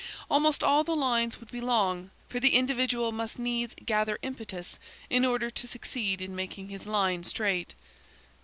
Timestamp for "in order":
5.11-5.51